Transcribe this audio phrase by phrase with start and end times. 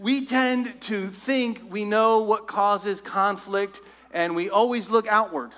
[0.00, 5.50] we tend to think we know what causes conflict and we always look outward.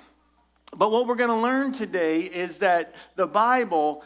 [0.76, 4.02] But what we're going to learn today is that the Bible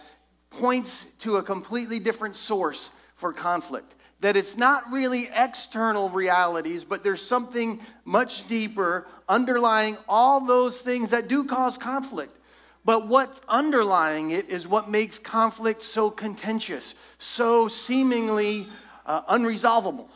[0.51, 3.95] points to a completely different source for conflict.
[4.21, 11.10] That it's not really external realities, but there's something much deeper underlying all those things
[11.10, 12.37] that do cause conflict.
[12.84, 18.66] But what's underlying it is what makes conflict so contentious, so seemingly
[19.06, 20.09] uh, unresolvable.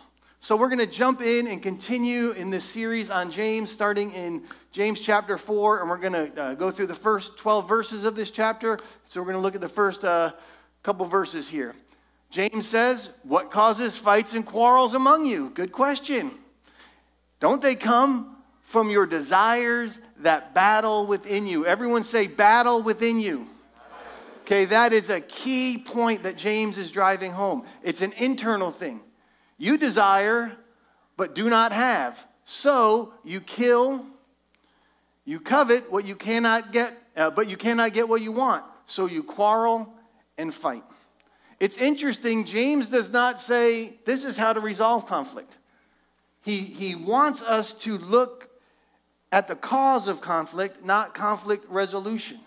[0.42, 4.42] So we're going to jump in and continue in this series on James, starting in
[4.72, 8.16] James chapter 4, and we're going to uh, go through the first 12 verses of
[8.16, 8.78] this chapter.
[9.08, 10.32] So we're going to look at the first uh,
[10.82, 11.74] couple verses here.
[12.30, 15.50] James says, What causes fights and quarrels among you?
[15.50, 16.30] Good question.
[17.38, 21.66] Don't they come from your desires that battle within you?
[21.66, 23.46] Everyone say, battle within you.
[24.46, 27.66] Okay, that is a key point that James is driving home.
[27.82, 29.02] It's an internal thing.
[29.60, 30.52] You desire,
[31.18, 32.26] but do not have.
[32.46, 34.06] So you kill,
[35.26, 38.64] you covet what you cannot get, uh, but you cannot get what you want.
[38.86, 39.92] So you quarrel
[40.38, 40.82] and fight.
[41.60, 45.52] It's interesting, James does not say this is how to resolve conflict.
[46.40, 48.48] He, he wants us to look
[49.30, 52.40] at the cause of conflict, not conflict resolution.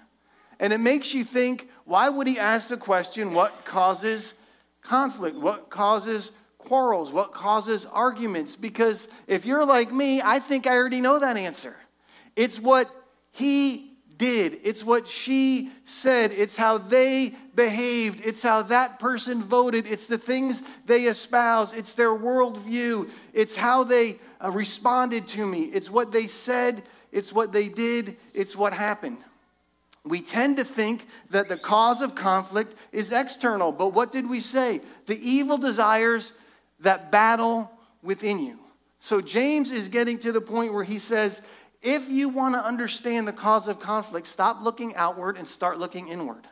[0.60, 4.34] And it makes you think why would he ask the question, what causes
[4.82, 5.38] conflict?
[5.38, 6.32] What causes
[6.66, 7.12] quarrels?
[7.12, 8.56] What causes arguments?
[8.56, 11.76] Because if you're like me, I think I already know that answer.
[12.36, 12.90] It's what
[13.32, 19.90] he did, it's what she said, it's how they behaved, it's how that person voted,
[19.90, 25.64] it's the things they espouse, it's their worldview, it's how they uh, responded to me,
[25.64, 29.18] it's what they said, it's what they did, it's what happened.
[30.06, 34.42] We tend to think that the cause of conflict is external, but what did we
[34.42, 34.82] say?
[35.06, 36.34] The evil desires
[36.84, 37.70] that battle
[38.02, 38.60] within you.
[39.00, 41.42] So James is getting to the point where he says,
[41.82, 46.08] if you want to understand the cause of conflict, stop looking outward and start looking
[46.08, 46.48] inward.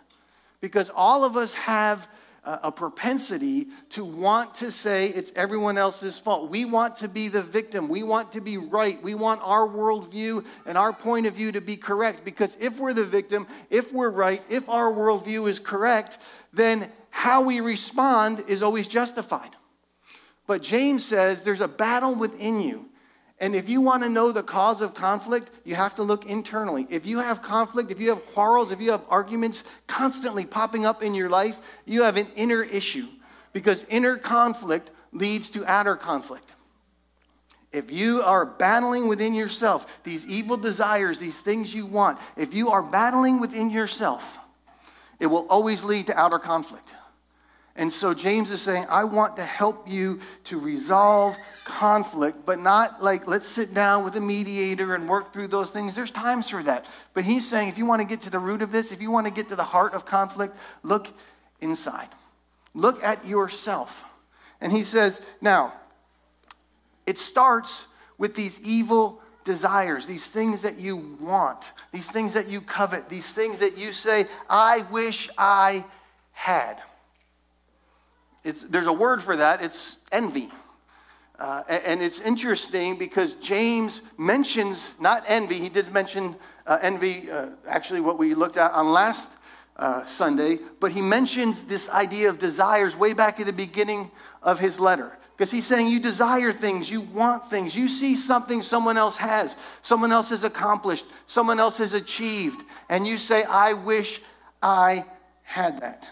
[0.60, 2.08] Because all of us have
[2.44, 6.50] a propensity to want to say it's everyone else's fault.
[6.50, 7.88] We want to be the victim.
[7.88, 9.02] We want to be right.
[9.02, 12.26] We want our worldview and our point of view to be correct.
[12.26, 16.18] Because if we're the victim, if we're right, if our worldview is correct,
[16.52, 19.52] then how we respond is always justified.
[20.52, 22.90] But James says there's a battle within you.
[23.40, 26.86] And if you want to know the cause of conflict, you have to look internally.
[26.90, 31.04] If you have conflict, if you have quarrels, if you have arguments constantly popping up
[31.04, 33.08] in your life, you have an inner issue
[33.54, 36.52] because inner conflict leads to outer conflict.
[37.72, 42.72] If you are battling within yourself, these evil desires, these things you want, if you
[42.72, 44.38] are battling within yourself,
[45.18, 46.90] it will always lead to outer conflict.
[47.76, 53.02] And so James is saying, I want to help you to resolve conflict, but not
[53.02, 55.96] like let's sit down with a mediator and work through those things.
[55.96, 56.86] There's times for that.
[57.14, 59.10] But he's saying, if you want to get to the root of this, if you
[59.10, 61.08] want to get to the heart of conflict, look
[61.62, 62.10] inside.
[62.74, 64.04] Look at yourself.
[64.60, 65.74] And he says, now,
[67.06, 67.86] it starts
[68.18, 73.32] with these evil desires, these things that you want, these things that you covet, these
[73.34, 75.84] things that you say, I wish I
[76.32, 76.82] had.
[78.44, 80.50] It's, there's a word for that, it's envy.
[81.38, 86.36] Uh, and, it's interesting because James mentions not envy, he did mention
[86.68, 89.28] uh, envy, uh, actually, what we looked at on last
[89.78, 94.12] uh, Sunday, but he mentions this idea of desires way back at the beginning
[94.44, 95.18] of his letter.
[95.36, 99.58] Because he's saying you desire things, you want things, you see something someone else has,
[99.82, 104.22] someone else has accomplished, someone else has achieved, and you say, I wish
[104.62, 105.04] I
[105.42, 106.08] had that.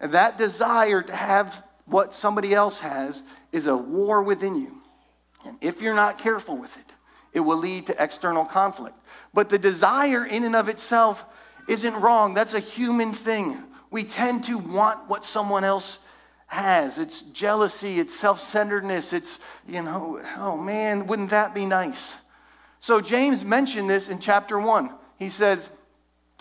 [0.00, 4.82] And that desire to have what somebody else has is a war within you.
[5.46, 6.92] And if you're not careful with it,
[7.32, 8.98] it will lead to external conflict.
[9.32, 11.24] But the desire in and of itself
[11.68, 12.34] isn't wrong.
[12.34, 13.62] That's a human thing.
[13.90, 15.98] We tend to want what someone else
[16.46, 16.98] has.
[16.98, 22.16] It's jealousy, it's self centeredness, it's, you know, oh man, wouldn't that be nice?
[22.80, 24.90] So James mentioned this in chapter 1.
[25.18, 25.68] He says,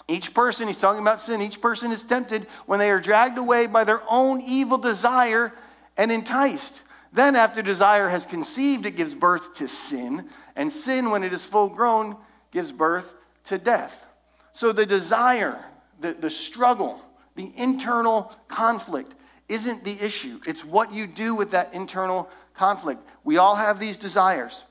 [0.08, 3.66] each person, he's talking about sin, each person is tempted when they are dragged away
[3.68, 5.52] by their own evil desire
[5.98, 6.82] and enticed.
[7.12, 10.30] Then, after desire has conceived, it gives birth to sin.
[10.56, 12.18] And sin, when it is full grown,
[12.52, 13.14] gives birth
[13.46, 14.06] to death.
[14.52, 15.64] So, the desire,
[16.02, 17.02] the, the struggle,
[17.36, 19.14] the internal conflict
[19.48, 20.40] isn't the issue.
[20.46, 23.02] It's what you do with that internal conflict.
[23.24, 24.64] We all have these desires.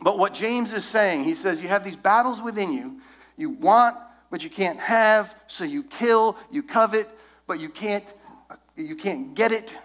[0.00, 3.00] But what James is saying, he says, you have these battles within you.
[3.36, 3.96] You want
[4.30, 7.08] but you can't have, so you kill, you covet,
[7.46, 8.04] but you can't,
[8.76, 9.76] you can't get it.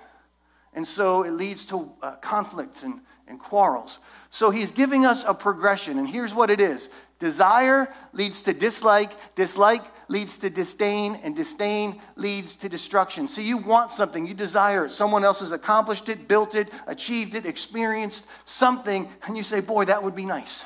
[0.73, 3.97] And so it leads to uh, conflicts and, and quarrels.
[4.29, 9.11] So he's giving us a progression, and here's what it is desire leads to dislike,
[9.35, 13.27] dislike leads to disdain, and disdain leads to destruction.
[13.27, 14.91] So you want something, you desire it.
[14.91, 19.85] Someone else has accomplished it, built it, achieved it, experienced something, and you say, Boy,
[19.85, 20.65] that would be nice.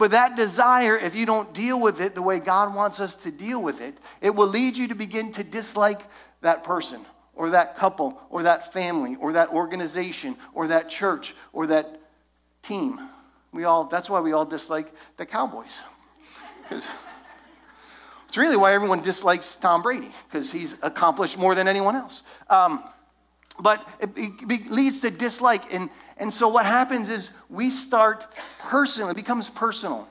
[0.00, 3.30] But that desire, if you don't deal with it the way God wants us to
[3.30, 6.00] deal with it, it will lead you to begin to dislike
[6.40, 7.04] that person
[7.34, 12.00] or that couple or that family or that organization or that church or that
[12.62, 12.98] team.
[13.52, 15.82] We all, that's why we all dislike the Cowboys.
[16.62, 16.88] Because
[18.26, 22.22] it's really why everyone dislikes Tom Brady, because he's accomplished more than anyone else.
[22.48, 22.82] Um,
[23.58, 25.74] but it, it, leads to dislike.
[25.74, 28.26] And, and so what happens is we start
[28.58, 30.06] personal, it becomes personal.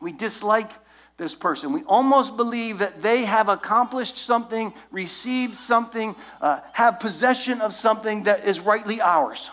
[0.00, 0.70] We dislike
[1.16, 1.72] this person.
[1.72, 8.24] We almost believe that they have accomplished something, received something, uh, have possession of something
[8.24, 9.50] that is rightly ours.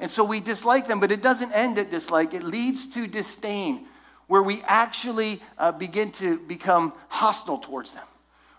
[0.00, 2.34] And so we dislike them, but it doesn't end at dislike.
[2.34, 3.86] It leads to disdain,
[4.26, 8.04] where we actually uh, begin to become hostile towards them.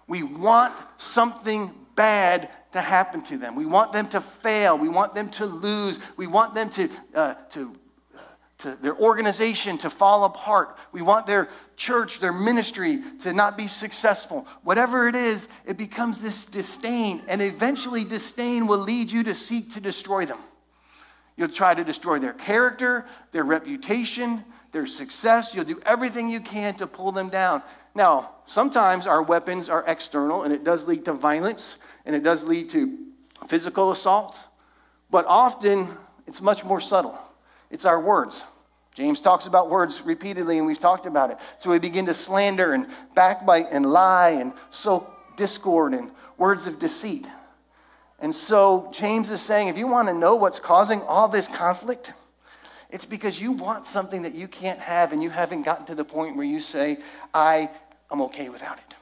[0.07, 3.55] We want something bad to happen to them.
[3.55, 4.77] We want them to fail.
[4.77, 5.99] We want them to lose.
[6.17, 7.75] We want them to, uh, to,
[8.59, 10.77] to their organization to fall apart.
[10.91, 14.47] We want their church, their ministry to not be successful.
[14.63, 17.21] Whatever it is, it becomes this disdain.
[17.27, 20.39] And eventually, disdain will lead you to seek to destroy them.
[21.37, 25.55] You'll try to destroy their character, their reputation, their success.
[25.55, 27.63] You'll do everything you can to pull them down.
[27.93, 32.43] Now, sometimes our weapons are external, and it does lead to violence, and it does
[32.43, 32.97] lead to
[33.47, 34.39] physical assault.
[35.09, 35.89] But often,
[36.27, 37.17] it's much more subtle.
[37.69, 38.43] It's our words.
[38.93, 41.37] James talks about words repeatedly, and we've talked about it.
[41.59, 45.07] So we begin to slander and backbite and lie and sow
[45.37, 47.27] discord and words of deceit.
[48.19, 52.13] And so James is saying if you want to know what's causing all this conflict,
[52.91, 56.05] it's because you want something that you can't have and you haven't gotten to the
[56.05, 56.97] point where you say,
[57.33, 57.69] I
[58.11, 58.95] am okay without it.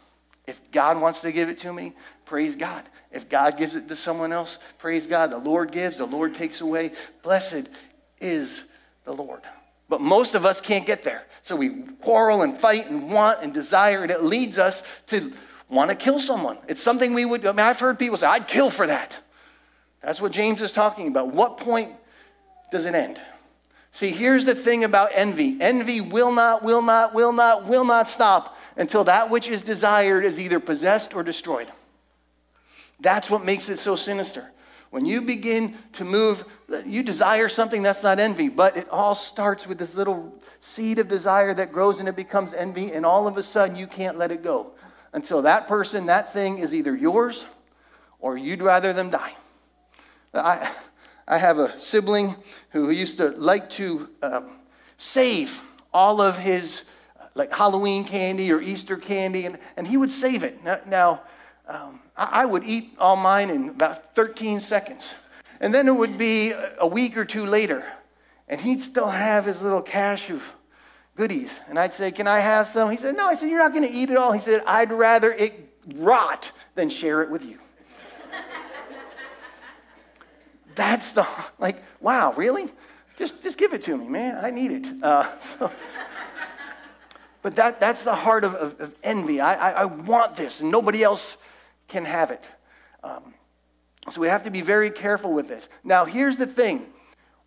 [0.48, 1.94] If God wants to give it to me,
[2.26, 2.84] praise God.
[3.12, 5.32] If God gives it to someone else, praise God.
[5.32, 6.92] The Lord gives, the Lord takes away.
[7.24, 7.70] Blessed
[8.22, 8.66] is
[9.06, 9.42] the Lord.
[9.90, 11.24] But most of us can't get there.
[11.42, 15.34] So we quarrel and fight and want and desire, and it leads us to
[15.70, 16.60] want to kill someone.
[16.68, 19.18] It's something we would, I mean, I've heard people say, I'd kill for that.
[20.02, 21.34] That's what James is talking about.
[21.34, 21.92] What point
[22.72, 23.20] does it end?
[24.00, 28.10] See, here's the thing about envy envy will not, will not, will not, will not
[28.10, 31.68] stop until that which is desired is either possessed or destroyed.
[33.02, 34.50] That's what makes it so sinister.
[34.90, 36.46] When you begin to move,
[36.86, 41.10] you desire something that's not envy, but it all starts with this little seed of
[41.10, 44.32] desire that grows and it becomes envy, and all of a sudden you can't let
[44.32, 44.72] it go
[45.12, 47.46] until that person, that thing is either yours
[48.22, 49.34] or you'd rather them die.
[50.34, 50.72] I,
[51.30, 52.36] I have a sibling
[52.72, 54.50] who used to like to um,
[54.98, 55.62] save
[55.94, 56.84] all of his
[57.36, 60.64] like Halloween candy or Easter candy, and, and he would save it.
[60.64, 61.22] Now, now
[61.68, 65.14] um, I, I would eat all mine in about 13 seconds.
[65.60, 67.86] And then it would be a week or two later,
[68.48, 70.42] and he'd still have his little cache of
[71.16, 71.60] goodies.
[71.68, 72.90] And I'd say, Can I have some?
[72.90, 73.28] He said, No.
[73.28, 74.32] I said, You're not going to eat it all.
[74.32, 75.54] He said, I'd rather it
[75.96, 77.60] rot than share it with you.
[80.80, 81.28] That's the,
[81.60, 82.70] like, wow, really?
[83.18, 84.40] Just, just give it to me, man.
[84.42, 85.04] I need it.
[85.04, 85.70] Uh, so,
[87.42, 89.42] but that, that's the heart of, of, of envy.
[89.42, 91.36] I, I, I, want this, and nobody else
[91.90, 92.50] can have it.
[93.04, 93.34] Um,
[94.10, 95.68] so we have to be very careful with this.
[95.84, 96.86] Now, here's the thing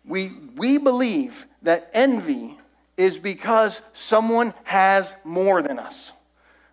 [0.05, 2.55] we, we believe that envy
[2.97, 6.11] is because someone has more than us,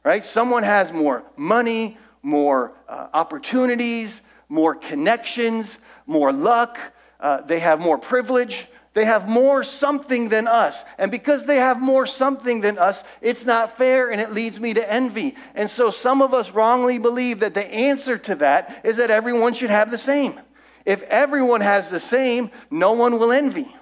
[0.05, 0.27] right?
[0.27, 5.79] Someone has more money, more uh, opportunities, more connections,
[6.11, 6.79] more luck,
[7.21, 10.85] uh, they have more privilege, they have more something than us.
[10.99, 14.75] And because they have more something than us, it's not fair and it leads me
[14.75, 15.37] to envy.
[15.55, 19.55] And so some of us wrongly believe that the answer to that is that everyone
[19.55, 20.41] should have the same.
[20.85, 23.73] If everyone has the same, no one will envy.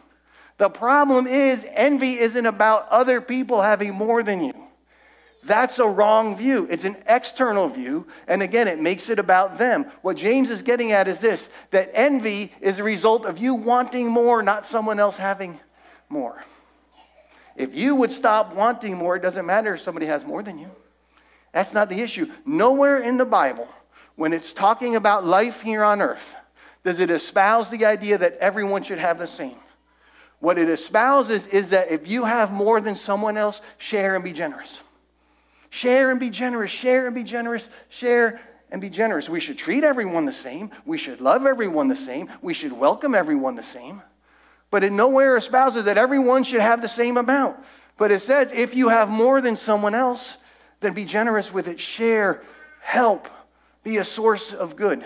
[0.58, 4.67] The problem is, envy isn't about other people having more than you.
[5.48, 6.68] That's a wrong view.
[6.70, 8.06] It's an external view.
[8.26, 9.86] And again, it makes it about them.
[10.02, 14.08] What James is getting at is this that envy is a result of you wanting
[14.08, 15.58] more, not someone else having
[16.10, 16.38] more.
[17.56, 20.70] If you would stop wanting more, it doesn't matter if somebody has more than you.
[21.52, 22.30] That's not the issue.
[22.44, 23.66] Nowhere in the Bible,
[24.16, 26.36] when it's talking about life here on earth,
[26.84, 29.56] does it espouse the idea that everyone should have the same.
[30.40, 34.32] What it espouses is that if you have more than someone else, share and be
[34.32, 34.82] generous.
[35.70, 36.70] Share and be generous.
[36.70, 37.68] Share and be generous.
[37.88, 39.28] Share and be generous.
[39.28, 40.70] We should treat everyone the same.
[40.84, 42.28] We should love everyone the same.
[42.42, 44.02] We should welcome everyone the same.
[44.70, 47.56] But it nowhere espouses that everyone should have the same amount.
[47.96, 50.36] But it says if you have more than someone else,
[50.80, 51.80] then be generous with it.
[51.80, 52.42] Share,
[52.80, 53.28] help,
[53.82, 55.04] be a source of good.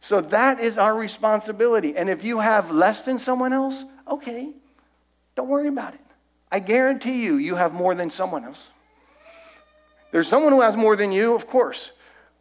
[0.00, 1.96] So that is our responsibility.
[1.96, 4.52] And if you have less than someone else, okay,
[5.34, 6.00] don't worry about it.
[6.50, 8.70] I guarantee you, you have more than someone else.
[10.16, 11.90] There's someone who has more than you, of course,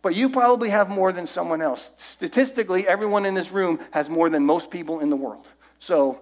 [0.01, 1.91] but you probably have more than someone else.
[1.98, 5.46] Statistically, everyone in this room has more than most people in the world.
[5.79, 6.22] So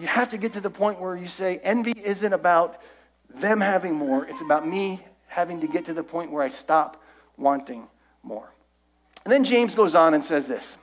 [0.00, 2.80] you have to get to the point where you say, envy isn't about
[3.28, 7.02] them having more, it's about me having to get to the point where I stop
[7.36, 7.86] wanting
[8.22, 8.50] more.
[9.24, 10.74] And then James goes on and says this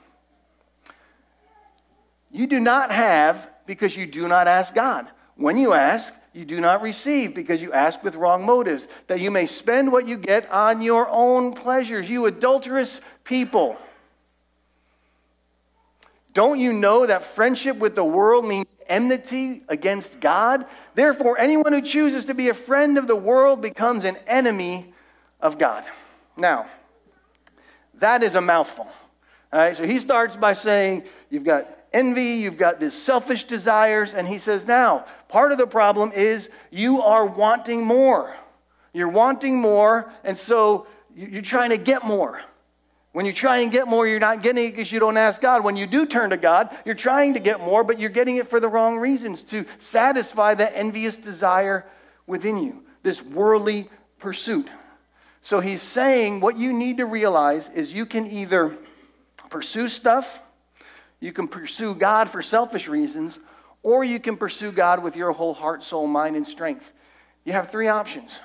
[2.30, 5.08] You do not have because you do not ask God.
[5.34, 9.30] When you ask, you do not receive because you ask with wrong motives, that you
[9.30, 12.10] may spend what you get on your own pleasures.
[12.10, 13.78] You adulterous people.
[16.34, 20.66] Don't you know that friendship with the world means enmity against God?
[20.94, 24.92] Therefore, anyone who chooses to be a friend of the world becomes an enemy
[25.40, 25.84] of God.
[26.36, 26.66] Now,
[27.94, 28.86] that is a mouthful.
[29.54, 31.66] All right, so he starts by saying, You've got
[31.96, 36.50] envy, you've got these selfish desires, and he says, Now, part of the problem is
[36.70, 38.36] you are wanting more.
[38.92, 42.40] You're wanting more, and so you're trying to get more.
[43.12, 45.64] When you try and get more, you're not getting it because you don't ask God.
[45.64, 48.48] When you do turn to God, you're trying to get more, but you're getting it
[48.48, 51.86] for the wrong reasons to satisfy that envious desire
[52.26, 53.88] within you, this worldly
[54.18, 54.68] pursuit.
[55.40, 58.76] So he's saying what you need to realize is you can either
[59.48, 60.42] pursue stuff,
[61.20, 63.38] you can pursue God for selfish reasons,
[63.82, 66.92] or you can pursue God with your whole heart, soul, mind, and strength.
[67.44, 68.40] You have three options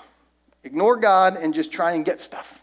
[0.64, 2.62] ignore God and just try and get stuff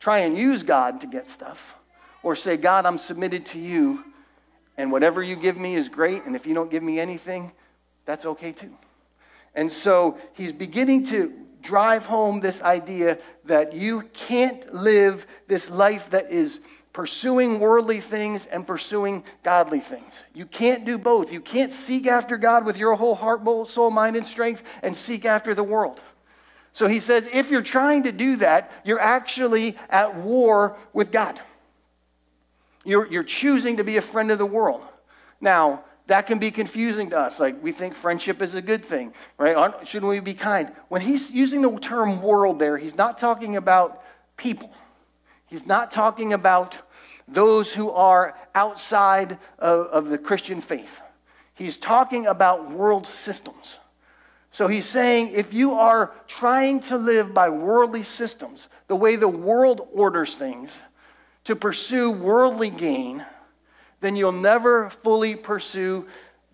[0.00, 1.74] try and use God to get stuff,
[2.22, 4.04] or say, God, I'm submitted to you,
[4.76, 7.52] and whatever you give me is great, and if you don't give me anything,
[8.04, 8.72] that's okay too.
[9.54, 16.10] And so he's beginning to drive home this idea that you can't live this life
[16.10, 16.60] that is
[16.96, 20.24] pursuing worldly things and pursuing godly things.
[20.32, 21.30] You can't do both.
[21.30, 25.26] You can't seek after God with your whole heart, soul, mind, and strength and seek
[25.26, 26.00] after the world.
[26.72, 31.38] So he says, if you're trying to do that, you're actually at war with God.
[32.82, 34.80] You're, you're choosing to be a friend of the world.
[35.38, 37.38] Now, that can be confusing to us.
[37.38, 39.86] Like, we think friendship is a good thing, right?
[39.86, 40.72] Shouldn't we be kind?
[40.88, 44.02] When he's using the term world there, he's not talking about
[44.38, 44.72] people.
[45.46, 46.76] He's not talking about
[47.28, 51.00] those who are outside of, of the Christian faith.
[51.54, 53.78] He's talking about world systems.
[54.52, 59.28] So he's saying if you are trying to live by worldly systems, the way the
[59.28, 60.76] world orders things,
[61.44, 63.24] to pursue worldly gain,
[64.00, 66.06] then you'll never fully pursue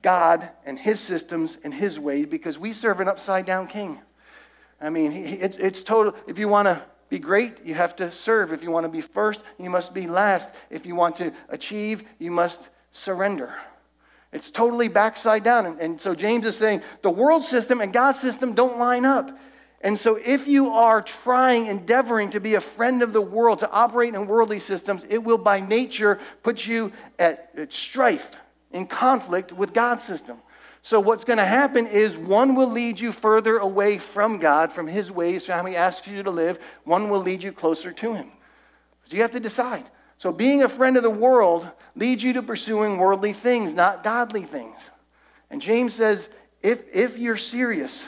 [0.03, 4.01] God and his systems and his ways because we serve an upside down king.
[4.81, 6.15] I mean, it's total.
[6.27, 6.83] If you want to
[7.13, 8.55] be great, you have to serve.
[8.55, 10.49] If you want to be first, you must be last.
[10.71, 12.59] If you want to achieve, you must
[12.93, 13.53] surrender.
[14.33, 15.67] It's totally backside down.
[15.67, 19.39] And, and so James is saying the world system and God's system don't line up.
[19.83, 23.71] And so if you are trying, endeavoring to be a friend of the world, to
[23.71, 28.35] operate in worldly systems, it will by nature put you at, at strife,
[28.71, 30.39] in conflict with God's system.
[30.83, 34.89] So what's going to happen is one will lead you further away from God, from
[34.89, 36.59] his ways, from how he asks you to live.
[36.85, 38.31] One will lead you closer to him.
[39.05, 39.85] So you have to decide.
[40.19, 44.45] So, being a friend of the world leads you to pursuing worldly things, not godly
[44.45, 44.89] things.
[45.51, 46.29] And James says
[46.63, 48.07] if, if you're serious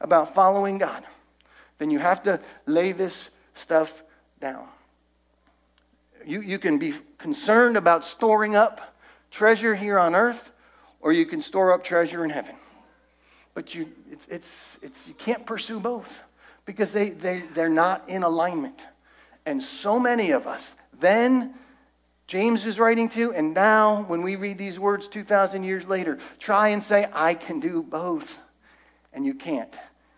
[0.00, 1.04] about following God,
[1.78, 4.02] then you have to lay this stuff
[4.40, 4.66] down.
[6.26, 8.80] You, you can be concerned about storing up
[9.30, 10.51] treasure here on earth,
[11.02, 12.54] or you can store up treasure in heaven.
[13.54, 16.22] But you, it's, it's, it's, you can't pursue both
[16.64, 18.86] because they, they, they're not in alignment.
[19.44, 21.52] And so many of us then
[22.28, 26.68] James is writing to, and now when we read these words 2,000 years later, try
[26.68, 28.40] and say, I can do both.
[29.12, 29.74] And you can't.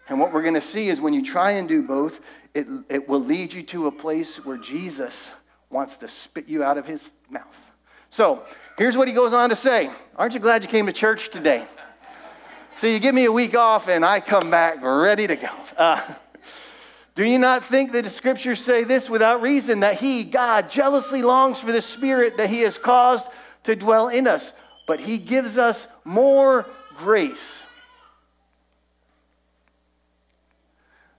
[0.09, 2.21] And what we're going to see is when you try and do both,
[2.53, 5.31] it, it will lead you to a place where Jesus
[5.71, 7.71] wants to spit you out of his mouth.
[8.11, 8.45] So
[8.77, 11.65] here's what he goes on to say Aren't you glad you came to church today?
[12.77, 15.49] So you give me a week off, and I come back ready to go.
[15.77, 16.01] Uh,
[17.15, 21.23] do you not think that the scriptures say this without reason that He, God, jealously
[21.23, 23.27] longs for the Spirit that He has caused
[23.65, 24.53] to dwell in us,
[24.89, 26.67] but He gives us more
[26.99, 27.63] grace?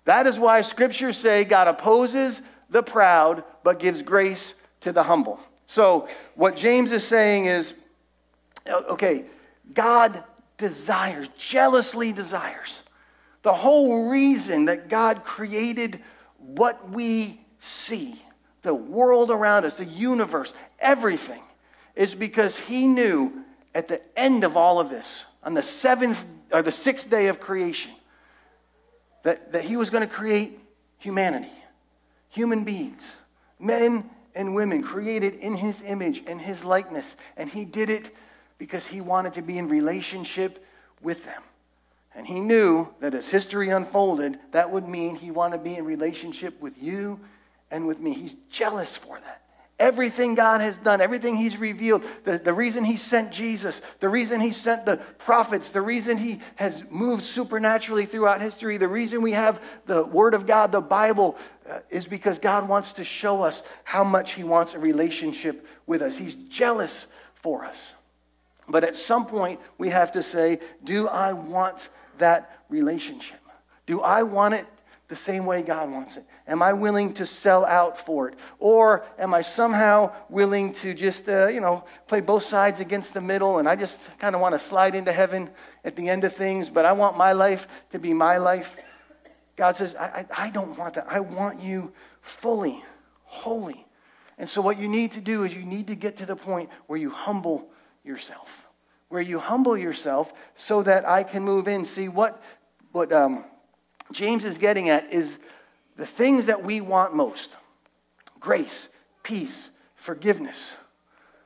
[0.03, 5.39] That is why scriptures say God opposes the proud, but gives grace to the humble.
[5.67, 7.73] So, what James is saying is
[8.67, 9.25] okay,
[9.73, 10.23] God
[10.57, 12.81] desires, jealously desires.
[13.43, 16.01] The whole reason that God created
[16.37, 18.15] what we see,
[18.61, 21.41] the world around us, the universe, everything,
[21.95, 23.43] is because He knew
[23.73, 27.39] at the end of all of this, on the seventh or the sixth day of
[27.39, 27.91] creation,
[29.23, 30.59] that, that He was going to create
[30.97, 31.51] humanity,
[32.29, 33.15] human beings,
[33.59, 37.15] men and women created in His image and His likeness.
[37.37, 38.15] And He did it
[38.57, 40.65] because He wanted to be in relationship
[41.01, 41.41] with them.
[42.13, 45.85] And He knew that as history unfolded, that would mean He wanted to be in
[45.85, 47.19] relationship with you
[47.71, 48.13] and with me.
[48.13, 49.41] He's jealous for that.
[49.77, 54.39] Everything God has done, everything He's revealed, the, the reason He sent Jesus, the reason
[54.39, 59.33] He sent the prophets, the reason He has moved supernaturally throughout history, the reason we
[59.33, 61.37] have the Word of God, the Bible,
[61.69, 66.01] uh, is because God wants to show us how much He wants a relationship with
[66.01, 66.15] us.
[66.15, 67.05] He's jealous
[67.35, 67.91] for us.
[68.69, 73.39] But at some point, we have to say, Do I want that relationship?
[73.85, 74.65] Do I want it
[75.07, 76.25] the same way God wants it?
[76.47, 78.39] Am I willing to sell out for it?
[78.59, 83.21] Or am I somehow willing to just, uh, you know, play both sides against the
[83.21, 85.49] middle and I just kind of want to slide into heaven
[85.83, 88.75] at the end of things, but I want my life to be my life?
[89.55, 91.05] God says, I, I, I don't want that.
[91.07, 92.83] I want you fully,
[93.23, 93.85] holy.
[94.37, 96.69] And so what you need to do is you need to get to the point
[96.87, 97.69] where you humble
[98.03, 98.61] yourself.
[99.09, 101.85] Where you humble yourself so that I can move in.
[101.85, 102.41] See, what,
[102.91, 103.45] what um,
[104.11, 105.37] James is getting at is
[105.97, 107.51] the things that we want most
[108.39, 108.89] grace,
[109.23, 110.75] peace, forgiveness,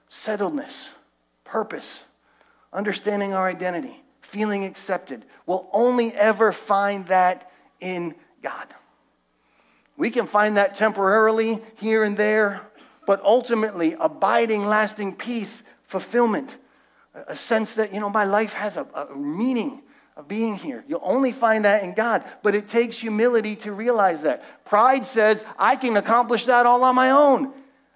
[0.09, 0.89] settledness,
[1.45, 2.01] purpose,
[2.73, 5.23] understanding our identity, feeling accepted.
[5.45, 8.67] We'll only ever find that in God.
[9.95, 12.61] We can find that temporarily here and there,
[13.05, 16.57] but ultimately, abiding, lasting peace, fulfillment,
[17.13, 19.81] a sense that, you know, my life has a, a meaning
[20.19, 20.83] of being here.
[20.85, 24.43] You'll only find that in God, but it takes humility to realize that.
[24.65, 27.53] Pride says, I can accomplish that all on my own.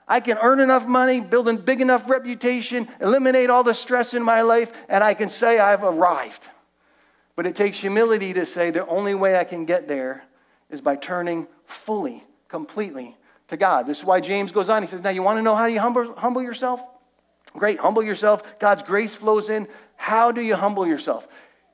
[0.07, 4.23] I can earn enough money, build a big enough reputation, eliminate all the stress in
[4.23, 6.47] my life, and I can say I've arrived.
[7.35, 10.23] But it takes humility to say the only way I can get there
[10.69, 13.17] is by turning fully, completely
[13.49, 13.85] to God.
[13.85, 14.81] This is why James goes on.
[14.81, 16.81] He says, Now, you want to know how do you humble, humble yourself?
[17.51, 18.59] Great, humble yourself.
[18.59, 19.67] God's grace flows in.
[19.95, 21.27] How do you humble yourself?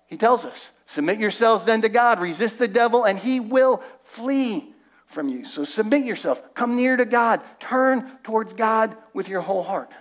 [0.09, 4.73] He tells us, Submit yourselves then to God, resist the devil, and he will flee
[5.05, 5.45] from you.
[5.45, 9.91] So submit yourself, come near to God, turn towards God with your whole heart,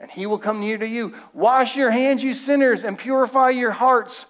[0.00, 1.14] and he will come near to you.
[1.34, 4.24] Wash your hands, you sinners, and purify your hearts.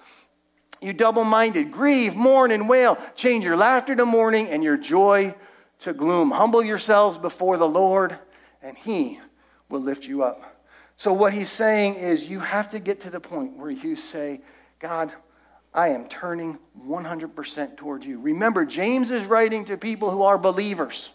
[0.80, 2.98] You double minded, grieve, mourn, and wail.
[3.14, 5.34] Change your laughter to mourning and your joy
[5.80, 6.32] to gloom.
[6.32, 8.18] Humble yourselves before the Lord,
[8.60, 9.20] and He
[9.68, 10.64] will lift you up.
[10.96, 14.40] So, what He's saying is, you have to get to the point where you say,
[14.80, 15.12] God,
[15.74, 18.20] I am turning 100% towards you.
[18.20, 21.10] Remember, James is writing to people who are believers.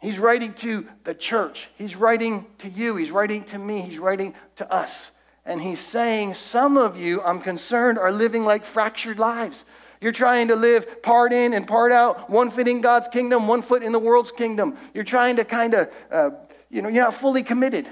[0.00, 1.68] He's writing to the church.
[1.76, 2.96] He's writing to you.
[2.96, 3.82] He's writing to me.
[3.82, 5.10] He's writing to us.
[5.44, 9.64] And he's saying, Some of you, I'm concerned, are living like fractured lives.
[10.00, 13.60] You're trying to live part in and part out, one foot in God's kingdom, one
[13.60, 14.78] foot in the world's kingdom.
[14.94, 16.30] You're trying to kind of, uh,
[16.70, 17.86] you know, you're not fully committed.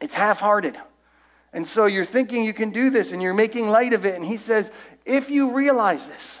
[0.00, 0.76] It's half hearted.
[1.52, 4.14] And so you're thinking you can do this and you're making light of it.
[4.14, 4.70] And he says,
[5.04, 6.38] if you realize this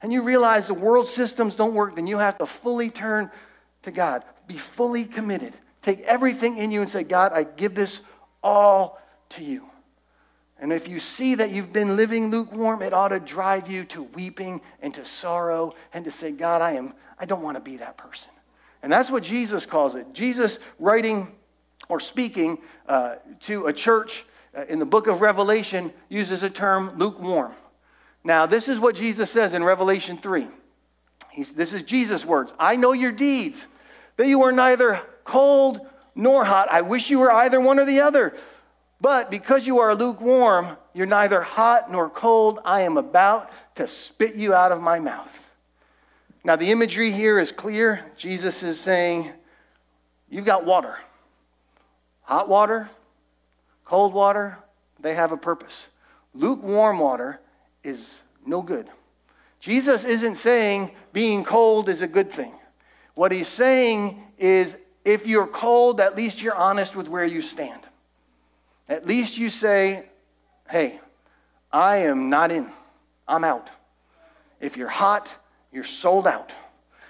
[0.00, 3.30] and you realize the world systems don't work, then you have to fully turn
[3.82, 4.24] to God.
[4.48, 5.54] Be fully committed.
[5.82, 8.00] Take everything in you and say, God, I give this
[8.42, 9.00] all
[9.30, 9.66] to you.
[10.58, 14.02] And if you see that you've been living lukewarm, it ought to drive you to
[14.04, 17.76] weeping and to sorrow and to say, God, I am I don't want to be
[17.76, 18.30] that person.
[18.82, 20.12] And that's what Jesus calls it.
[20.12, 21.28] Jesus writing
[21.88, 24.24] or speaking uh, to a church
[24.56, 27.52] Uh, in the book of Revelation uses a term lukewarm.
[28.24, 30.46] Now, this is what Jesus says in Revelation 3.
[31.30, 33.66] He's, this is Jesus' words I know your deeds,
[34.16, 35.80] that you are neither cold
[36.14, 36.68] nor hot.
[36.70, 38.36] I wish you were either one or the other.
[39.00, 42.60] But because you are lukewarm, you're neither hot nor cold.
[42.64, 45.38] I am about to spit you out of my mouth.
[46.44, 48.04] Now, the imagery here is clear.
[48.16, 49.32] Jesus is saying,
[50.28, 50.96] You've got water.
[52.22, 52.88] Hot water,
[53.84, 54.58] Cold water,
[55.00, 55.88] they have a purpose.
[56.34, 57.40] Lukewarm water
[57.84, 58.14] is
[58.46, 58.88] no good.
[59.60, 62.52] Jesus isn't saying being cold is a good thing.
[63.14, 67.80] What he's saying is if you're cold, at least you're honest with where you stand.
[68.88, 70.06] At least you say,
[70.68, 71.00] hey,
[71.72, 72.68] I am not in,
[73.26, 73.68] I'm out.
[74.60, 75.34] If you're hot,
[75.72, 76.52] you're sold out.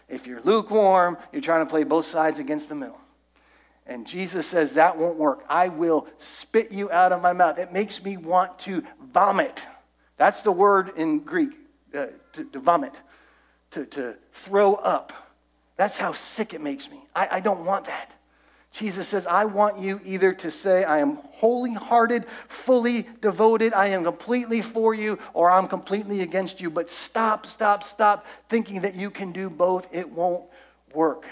[0.09, 2.99] If you're lukewarm, you're trying to play both sides against the middle.
[3.87, 5.45] And Jesus says, That won't work.
[5.49, 7.59] I will spit you out of my mouth.
[7.59, 9.67] It makes me want to vomit.
[10.17, 11.51] That's the word in Greek,
[11.95, 12.95] uh, to, to, vomit,
[13.73, 15.13] to, to throw up.
[15.77, 17.03] That's how sick it makes me.
[17.15, 18.13] I, I don't want that.
[18.73, 23.89] Jesus says, I want you either to say, I am wholly hearted, fully devoted, I
[23.89, 26.71] am completely for you, or I'm completely against you.
[26.71, 29.89] But stop, stop, stop thinking that you can do both.
[29.93, 30.45] It won't
[30.95, 31.27] work.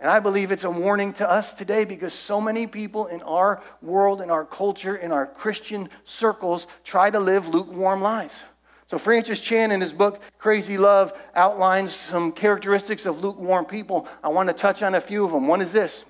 [0.00, 3.62] And I believe it's a warning to us today because so many people in our
[3.82, 8.44] world, in our culture, in our Christian circles try to live lukewarm lives.
[8.86, 14.08] So, Francis Chan, in his book Crazy Love, outlines some characteristics of lukewarm people.
[14.22, 15.48] I want to touch on a few of them.
[15.48, 16.04] One is this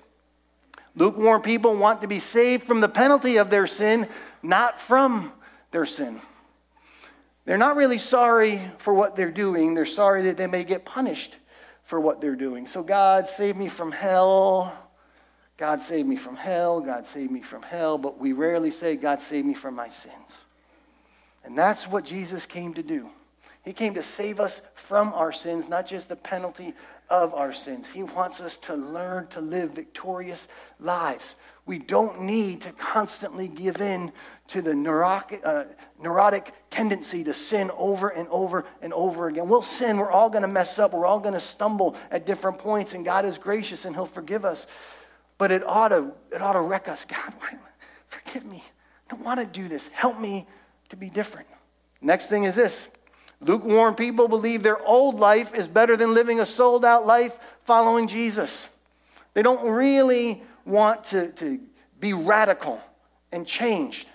[0.95, 4.07] lukewarm people want to be saved from the penalty of their sin,
[4.43, 5.33] not from
[5.71, 6.21] their sin.
[7.45, 11.35] They're not really sorry for what they're doing, they're sorry that they may get punished
[11.89, 12.67] for what they're doing.
[12.67, 14.71] So, God, save me from hell.
[15.57, 16.79] God, save me from hell.
[16.81, 17.97] God, save me from hell.
[17.97, 20.37] But we rarely say, God, save me from my sins.
[21.43, 23.09] And that's what Jesus came to do.
[23.65, 26.75] He came to save us from our sins, not just the penalty
[27.09, 27.87] of our sins.
[27.87, 30.47] He wants us to learn to live victorious
[30.79, 31.33] lives.
[31.69, 34.11] We don't need to constantly give in
[34.47, 35.65] to the neurotic, uh,
[36.01, 39.47] neurotic tendency to sin over and over and over again.
[39.47, 39.97] We'll sin.
[39.97, 40.93] We're all going to mess up.
[40.93, 44.45] We're all going to stumble at different points, and God is gracious and He'll forgive
[44.45, 44.65] us.
[45.37, 47.05] But it ought to, it ought to wreck us.
[47.05, 47.33] God,
[48.07, 48.63] forgive me.
[49.07, 49.89] I don't want to do this.
[49.89, 50.47] Help me
[50.89, 51.47] to be different.
[52.01, 52.89] Next thing is this
[53.41, 58.07] lukewarm people believe their old life is better than living a sold out life following
[58.07, 58.67] Jesus.
[59.35, 61.59] They don't really want to, to
[61.99, 62.81] be radical
[63.31, 64.07] and changed.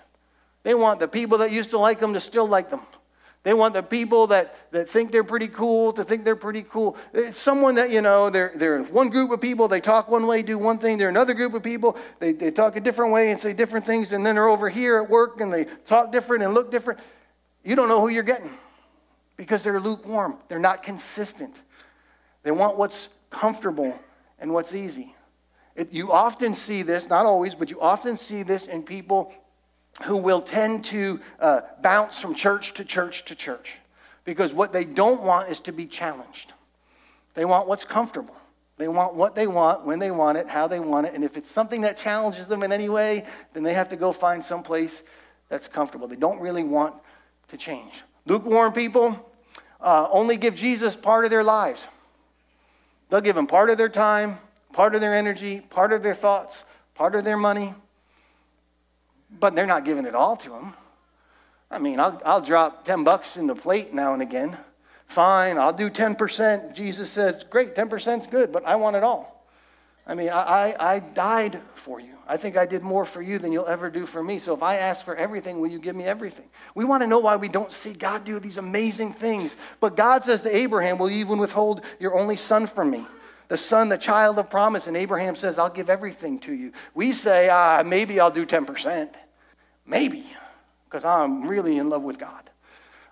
[0.63, 2.81] They want the people that used to like them to still like them.
[3.43, 6.97] They want the people that, that think they're pretty cool to think they're pretty cool.
[7.13, 10.41] It's someone that, you know, they're, they're one group of people, they talk one way,
[10.41, 10.97] do one thing.
[10.97, 14.13] They're another group of people, they, they talk a different way and say different things,
[14.13, 16.99] and then they're over here at work and they talk different and look different.
[17.63, 18.51] You don't know who you're getting
[19.37, 20.37] because they're lukewarm.
[20.47, 21.55] They're not consistent.
[22.41, 23.95] They want what's comfortable
[24.39, 25.13] and what's easy.
[25.75, 29.33] It, you often see this, not always, but you often see this in people
[30.03, 33.73] who will tend to uh, bounce from church to church to church
[34.23, 36.53] because what they don't want is to be challenged.
[37.33, 38.35] They want what's comfortable.
[38.77, 41.13] They want what they want, when they want it, how they want it.
[41.13, 44.11] And if it's something that challenges them in any way, then they have to go
[44.11, 45.01] find some place
[45.47, 46.07] that's comfortable.
[46.07, 46.93] They don't really want
[47.49, 48.03] to change.
[48.25, 49.33] Lukewarm people
[49.79, 51.87] uh, only give Jesus part of their lives.
[53.09, 54.39] They'll give him part of their time,
[54.75, 57.73] part of their energy, part of their thoughts, part of their money
[59.39, 60.73] but they're not giving it all to him.
[61.69, 64.57] I mean, I'll, I'll drop 10 bucks in the plate now and again.
[65.07, 66.73] Fine, I'll do 10%.
[66.73, 69.31] Jesus says, great, 10% is good, but I want it all.
[70.07, 72.13] I mean, I, I, I died for you.
[72.27, 74.39] I think I did more for you than you'll ever do for me.
[74.39, 76.45] So if I ask for everything, will you give me everything?
[76.75, 79.55] We want to know why we don't see God do these amazing things.
[79.79, 83.05] But God says to Abraham, Will you even withhold your only son from me?
[83.47, 84.87] The son, the child of promise.
[84.87, 86.73] And Abraham says, I'll give everything to you.
[86.93, 89.09] We say, ah, maybe I'll do 10%.
[89.85, 90.25] Maybe,
[90.85, 92.49] because I'm really in love with God.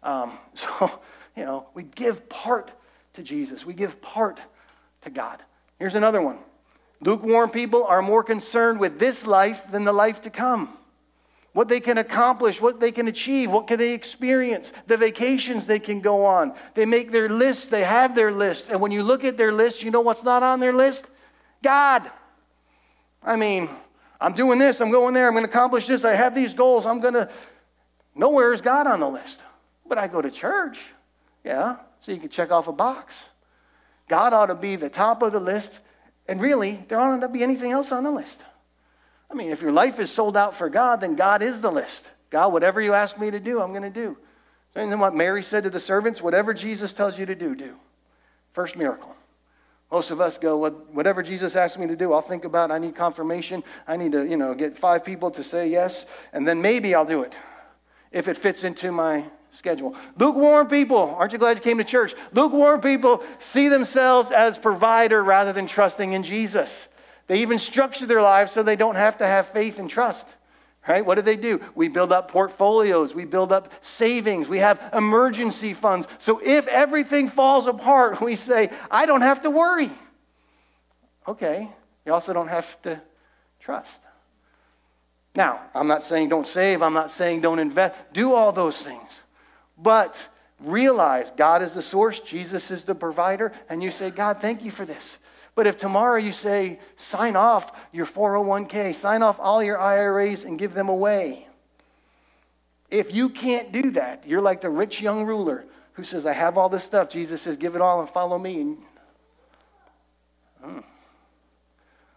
[0.01, 1.01] Um, so,
[1.35, 2.71] you know, we give part
[3.13, 4.39] to Jesus, we give part
[5.01, 5.41] to God.
[5.79, 6.39] Here's another one
[7.01, 10.73] lukewarm people are more concerned with this life than the life to come
[11.53, 15.79] what they can accomplish, what they can achieve, what can they experience, the vacations they
[15.79, 16.53] can go on.
[16.73, 18.69] They make their list, they have their list.
[18.69, 21.07] And when you look at their list, you know what's not on their list?
[21.61, 22.09] God.
[23.23, 23.69] I mean,
[24.19, 26.85] I'm doing this, I'm going there, I'm going to accomplish this, I have these goals,
[26.85, 27.29] I'm going to.
[28.15, 29.41] Nowhere is God on the list.
[29.85, 30.79] But I go to church.
[31.43, 33.23] Yeah, so you can check off a box.
[34.07, 35.79] God ought to be the top of the list,
[36.27, 38.39] and really, there ought not to be anything else on the list.
[39.33, 42.07] I mean, if your life is sold out for God, then God is the list.
[42.29, 44.15] God, whatever you ask me to do, I'm going to do.
[44.75, 47.75] And then what Mary said to the servants, whatever Jesus tells you to do, do.
[48.53, 49.15] First miracle.
[49.91, 52.69] Most of us go, whatever Jesus asks me to do, I'll think about.
[52.69, 53.63] I need confirmation.
[53.87, 57.05] I need to, you know, get five people to say yes, and then maybe I'll
[57.05, 57.35] do it
[58.11, 59.95] if it fits into my schedule.
[60.17, 62.13] Lukewarm people, aren't you glad you came to church?
[62.33, 66.87] Lukewarm people see themselves as provider rather than trusting in Jesus.
[67.27, 70.27] They even structure their lives so they don't have to have faith and trust.
[70.87, 71.05] Right?
[71.05, 71.61] What do they do?
[71.75, 76.07] We build up portfolios, we build up savings, we have emergency funds.
[76.19, 79.89] So if everything falls apart, we say, I don't have to worry.
[81.25, 81.69] Okay,
[82.05, 83.01] you also don't have to
[83.61, 84.01] trust.
[85.35, 87.95] Now, I'm not saying don't save, I'm not saying don't invest.
[88.11, 89.21] Do all those things.
[89.77, 90.27] But
[90.59, 94.69] realize God is the source, Jesus is the provider, and you say, God, thank you
[94.69, 95.17] for this.
[95.55, 100.57] But if tomorrow you say, sign off your 401k, sign off all your IRAs and
[100.57, 101.47] give them away,
[102.89, 106.57] if you can't do that, you're like the rich young ruler who says, I have
[106.57, 107.09] all this stuff.
[107.09, 108.61] Jesus says, give it all and follow me.
[108.61, 108.77] And,
[110.63, 110.79] hmm,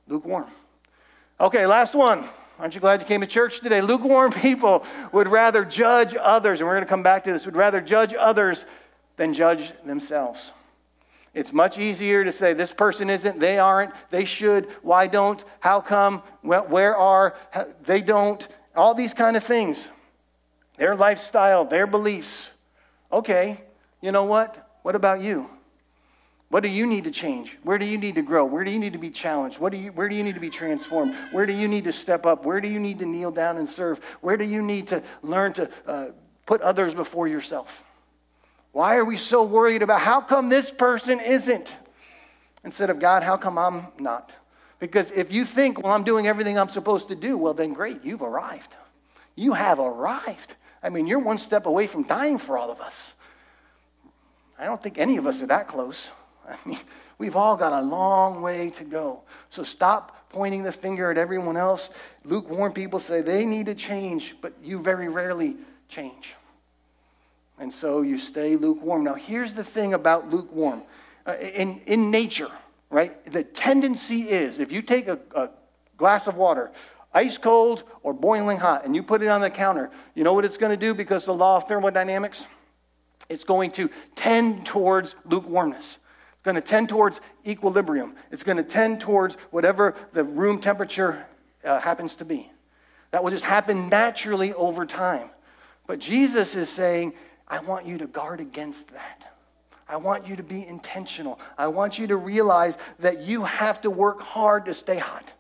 [0.08, 0.46] lukewarm.
[1.40, 2.26] Okay, last one.
[2.58, 3.82] Aren't you glad you came to church today?
[3.82, 7.56] Lukewarm people would rather judge others, and we're going to come back to this, would
[7.56, 8.64] rather judge others
[9.16, 10.52] than judge themselves.
[11.36, 15.82] It's much easier to say this person isn't, they aren't, they should, why don't, how
[15.82, 17.36] come, where are,
[17.82, 19.90] they don't, all these kind of things.
[20.78, 22.50] Their lifestyle, their beliefs.
[23.12, 23.60] Okay,
[24.00, 24.78] you know what?
[24.80, 25.50] What about you?
[26.48, 27.58] What do you need to change?
[27.64, 28.46] Where do you need to grow?
[28.46, 29.58] Where do you need to be challenged?
[29.58, 31.14] What do you, where do you need to be transformed?
[31.32, 32.46] Where do you need to step up?
[32.46, 34.02] Where do you need to kneel down and serve?
[34.22, 36.06] Where do you need to learn to uh,
[36.46, 37.84] put others before yourself?
[38.76, 41.74] Why are we so worried about how come this person isn't?
[42.62, 44.34] Instead of God, how come I'm not?
[44.80, 48.04] Because if you think, well, I'm doing everything I'm supposed to do, well, then great,
[48.04, 48.76] you've arrived.
[49.34, 50.56] You have arrived.
[50.82, 53.14] I mean, you're one step away from dying for all of us.
[54.58, 56.10] I don't think any of us are that close.
[56.46, 56.78] I mean,
[57.18, 59.22] we've all got a long way to go.
[59.48, 61.88] So stop pointing the finger at everyone else.
[62.24, 65.56] Lukewarm people say they need to change, but you very rarely
[65.88, 66.35] change
[67.58, 69.04] and so you stay lukewarm.
[69.04, 70.82] Now, here's the thing about lukewarm
[71.26, 72.50] uh, in, in nature,
[72.90, 73.24] right?
[73.26, 75.50] The tendency is if you take a, a
[75.96, 76.70] glass of water,
[77.14, 80.44] ice cold or boiling hot, and you put it on the counter, you know what
[80.44, 82.46] it's going to do because the law of thermodynamics?
[83.28, 85.98] It's going to tend towards lukewarmness.
[86.34, 88.14] It's going to tend towards equilibrium.
[88.30, 91.26] It's going to tend towards whatever the room temperature
[91.64, 92.50] uh, happens to be.
[93.10, 95.30] That will just happen naturally over time.
[95.86, 97.14] But Jesus is saying
[97.48, 99.32] I want you to guard against that.
[99.88, 101.38] I want you to be intentional.
[101.56, 105.32] I want you to realize that you have to work hard to stay hot.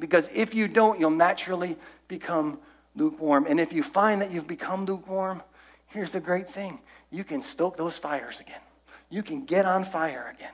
[0.00, 1.76] Because if you don't, you'll naturally
[2.08, 2.58] become
[2.96, 3.46] lukewarm.
[3.48, 5.42] And if you find that you've become lukewarm,
[5.86, 6.80] here's the great thing
[7.10, 8.60] you can stoke those fires again.
[9.08, 10.52] You can get on fire again.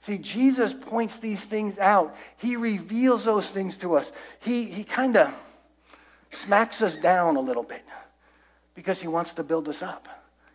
[0.00, 2.16] See, Jesus points these things out.
[2.38, 4.12] He reveals those things to us.
[4.40, 5.32] He, he kind of
[6.32, 7.84] smacks us down a little bit
[8.74, 10.08] because he wants to build us up.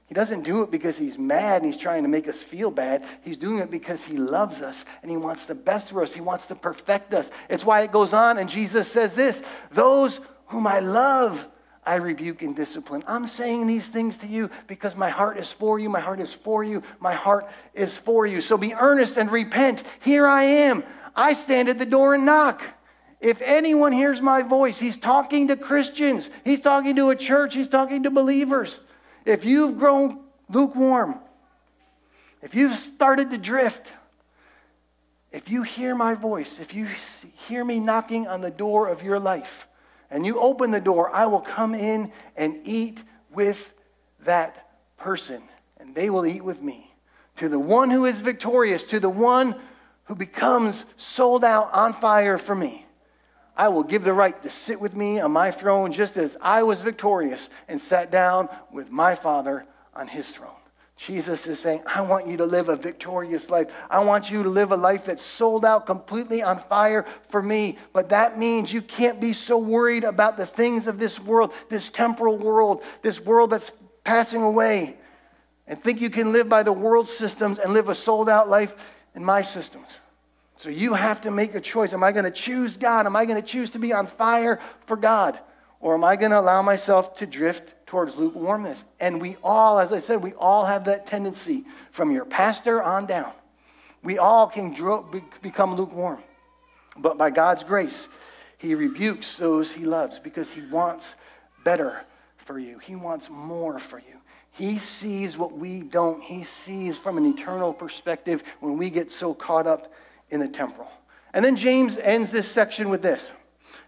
[0.08, 3.06] He doesn't do it because he's mad and he's trying to make us feel bad.
[3.22, 6.12] He's doing it because he loves us and he wants the best for us.
[6.12, 7.30] He wants to perfect us.
[7.48, 11.48] It's why it goes on, and Jesus says this Those whom I love,
[11.86, 13.04] I rebuke and discipline.
[13.08, 15.90] I'm saying these things to you because my heart is for you.
[15.90, 16.82] My heart is for you.
[17.00, 18.42] My heart is for you.
[18.42, 19.84] So be earnest and repent.
[20.02, 20.84] Here I am.
[21.16, 22.64] I stand at the door and knock.
[23.22, 27.68] If anyone hears my voice, he's talking to Christians, he's talking to a church, he's
[27.68, 28.80] talking to believers.
[29.26, 31.20] If you've grown lukewarm,
[32.42, 33.92] if you've started to drift,
[35.32, 36.88] if you hear my voice, if you
[37.48, 39.68] hear me knocking on the door of your life,
[40.10, 43.74] and you open the door, I will come in and eat with
[44.22, 45.44] that person,
[45.78, 46.92] and they will eat with me.
[47.38, 49.56] To the one who is victorious, to the one
[50.06, 52.86] who becomes sold out on fire for me.
[53.56, 56.64] I will give the right to sit with me on my throne just as I
[56.64, 60.52] was victorious and sat down with my Father on his throne.
[61.00, 63.74] Jesus is saying, I want you to live a victorious life.
[63.90, 67.78] I want you to live a life that's sold out completely on fire for me.
[67.94, 71.90] But that means you can't be so worried about the things of this world, this
[71.90, 73.72] temporal world, this world that's
[74.04, 74.98] passing away,
[75.68, 78.76] and think you can live by the world systems and live a sold out life
[79.16, 80.02] in my systems.
[80.60, 81.94] So you have to make a choice.
[81.94, 83.06] Am I going to choose God?
[83.06, 85.40] Am I going to choose to be on fire for God?
[85.80, 88.84] Or am I going to allow myself to drift towards lukewarmness?
[89.00, 93.06] And we all, as I said, we all have that tendency from your pastor on
[93.06, 93.32] down.
[94.04, 94.76] We all can
[95.42, 96.22] become lukewarm.
[96.98, 98.10] But by God's grace,
[98.58, 101.16] He rebukes those He loves because He wants
[101.64, 102.02] better
[102.36, 104.20] for you, He wants more for you.
[104.52, 106.22] He sees what we don't.
[106.22, 109.94] He sees from an eternal perspective when we get so caught up
[110.32, 110.92] in the temporal.
[111.34, 113.32] And then James ends this section with this.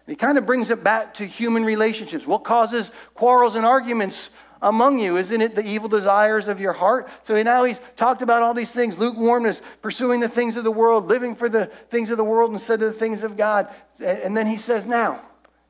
[0.06, 2.26] He kind of brings it back to human relationships.
[2.26, 5.16] What causes quarrels and arguments among you?
[5.16, 7.08] Isn't it the evil desires of your heart?
[7.24, 11.06] So now he's talked about all these things lukewarmness, pursuing the things of the world,
[11.06, 13.68] living for the things of the world instead of the things of God.
[14.00, 15.20] And then he says, Now,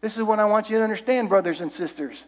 [0.01, 2.25] this is what I want you to understand, brothers and sisters.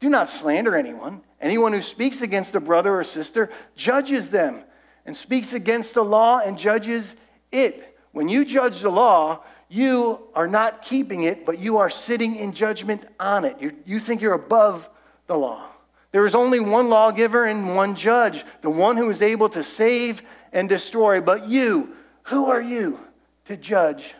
[0.00, 1.20] Do not slander anyone.
[1.40, 4.62] Anyone who speaks against a brother or sister judges them
[5.06, 7.14] and speaks against the law and judges
[7.52, 7.96] it.
[8.12, 12.52] When you judge the law, you are not keeping it, but you are sitting in
[12.52, 13.60] judgment on it.
[13.60, 14.88] you you think you're above
[15.26, 15.66] the law.
[16.12, 20.22] There is only one lawgiver and one judge, the one who is able to save
[20.52, 21.22] and destroy.
[21.22, 23.00] But you, who are you
[23.46, 24.14] to judge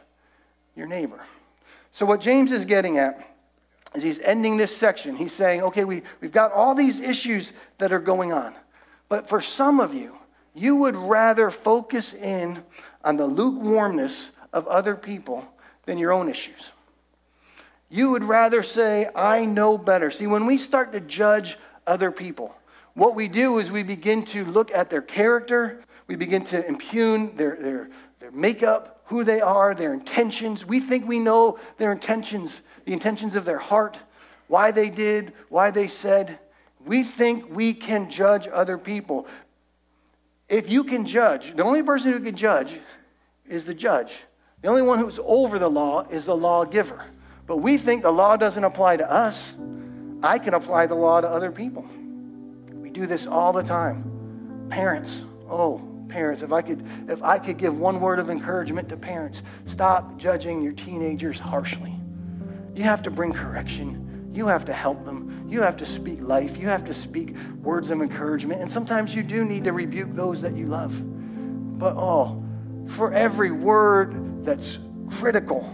[0.74, 1.20] your neighbor?
[1.92, 3.28] So, what James is getting at
[3.94, 5.16] is he's ending this section.
[5.16, 8.54] He's saying, okay, we, we've got all these issues that are going on.
[9.10, 10.16] But for some of you,
[10.54, 12.62] you would rather focus in
[13.04, 15.44] on the lukewarmness of other people
[15.84, 16.72] than your own issues.
[17.88, 20.10] You would rather say, I know better.
[20.10, 22.54] See, when we start to judge other people,
[22.94, 27.36] what we do is we begin to look at their character, we begin to impugn
[27.36, 30.64] their, their, their makeup, who they are, their intentions.
[30.64, 33.98] We think we know their intentions, the intentions of their heart,
[34.48, 36.38] why they did, why they said.
[36.84, 39.26] We think we can judge other people.
[40.52, 42.78] If you can judge, the only person who can judge
[43.48, 44.18] is the judge.
[44.60, 47.02] The only one who's over the law is the lawgiver.
[47.46, 49.54] But we think the law doesn't apply to us.
[50.22, 51.88] I can apply the law to other people.
[52.70, 54.68] We do this all the time.
[54.68, 58.96] Parents, oh, parents, if I could if I could give one word of encouragement to
[58.98, 61.94] parents, stop judging your teenagers harshly.
[62.74, 64.11] You have to bring correction.
[64.34, 65.46] You have to help them.
[65.48, 66.56] You have to speak life.
[66.56, 68.62] You have to speak words of encouragement.
[68.62, 71.00] And sometimes you do need to rebuke those that you love.
[71.78, 72.42] But oh,
[72.88, 74.78] for every word that's
[75.10, 75.70] critical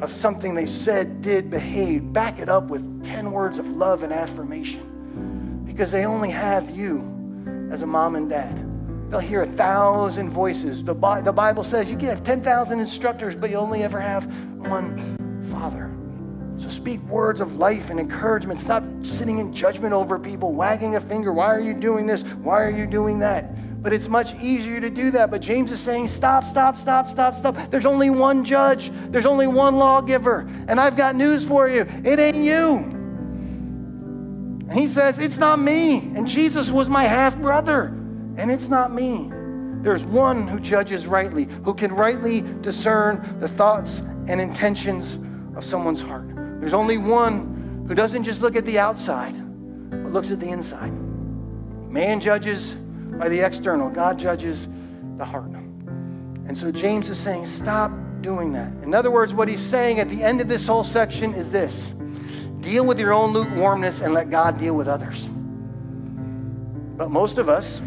[0.00, 4.12] of something they said, did, behaved, back it up with 10 words of love and
[4.12, 5.62] affirmation.
[5.64, 9.10] Because they only have you as a mom and dad.
[9.10, 10.82] They'll hear a thousand voices.
[10.82, 14.24] The, Bible says you can have 10,000 instructors, but you only ever have
[14.58, 15.93] one father.
[16.58, 18.60] So speak words of life and encouragement.
[18.60, 21.32] Stop sitting in judgment over people, wagging a finger.
[21.32, 22.22] Why are you doing this?
[22.22, 23.82] Why are you doing that?
[23.82, 25.30] But it's much easier to do that.
[25.30, 27.56] But James is saying, stop, stop, stop, stop, stop.
[27.70, 30.48] There's only one judge, there's only one lawgiver.
[30.68, 32.76] And I've got news for you it ain't you.
[34.68, 35.98] And he says, it's not me.
[35.98, 37.84] And Jesus was my half brother,
[38.38, 39.30] and it's not me.
[39.82, 45.18] There's one who judges rightly, who can rightly discern the thoughts and intentions
[45.56, 46.33] of someone's heart.
[46.64, 49.34] There's only one who doesn't just look at the outside,
[49.90, 50.94] but looks at the inside.
[51.90, 53.90] Man judges by the external.
[53.90, 54.66] God judges
[55.18, 55.50] the heart.
[55.50, 57.90] And so James is saying, stop
[58.22, 58.72] doing that.
[58.82, 61.92] In other words, what he's saying at the end of this whole section is this
[62.60, 65.26] deal with your own lukewarmness and let God deal with others.
[66.96, 67.78] But most of us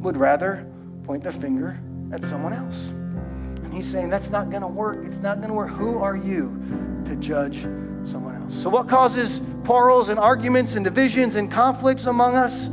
[0.00, 0.70] would rather
[1.04, 1.80] point the finger
[2.12, 2.88] at someone else.
[2.88, 5.06] And he's saying that's not going to work.
[5.06, 5.70] It's not going to work.
[5.70, 7.66] Who are you to judge
[8.06, 8.54] someone else?
[8.54, 12.68] So, what causes quarrels and arguments and divisions and conflicts among us?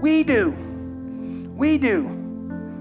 [0.00, 0.50] We do.
[1.56, 2.08] We do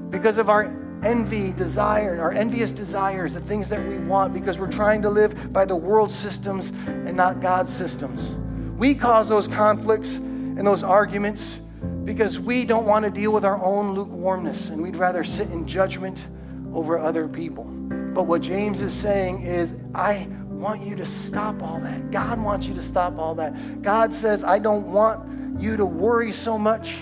[0.10, 0.72] because of our
[1.04, 5.52] envy, desire, our envious desires, the things that we want, because we're trying to live
[5.52, 8.30] by the world systems and not God's systems.
[8.78, 11.60] We cause those conflicts and those arguments
[12.06, 15.68] because we don't want to deal with our own lukewarmness and we'd rather sit in
[15.68, 16.26] judgment
[16.74, 17.64] over other people.
[17.64, 20.28] But what James is saying is, I
[20.64, 22.10] want you to stop all that.
[22.10, 23.82] God wants you to stop all that.
[23.82, 26.96] God says, I don't want you to worry so much